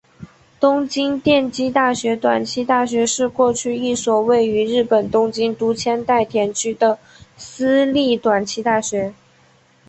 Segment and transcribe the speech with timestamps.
[0.59, 6.97] 东京电机大学短期大学是过去一所位于日本东京都千代田区的
[7.37, 9.13] 私立短期大学。